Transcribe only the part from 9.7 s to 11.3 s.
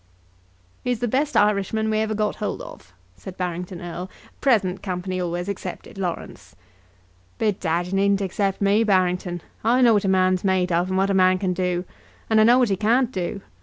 know what a man's made of, and what a